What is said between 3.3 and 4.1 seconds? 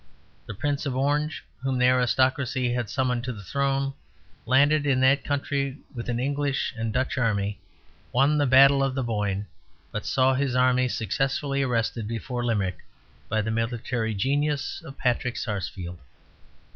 the throne,